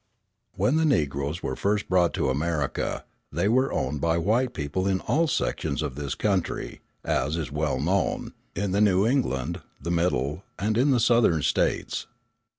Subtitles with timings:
[0.55, 4.99] When the Negroes were first brought to America, they were owned by white people in
[5.01, 10.41] all sections of this country, as is well known, in the New England, the Middle,
[10.57, 12.07] and in the Southern States.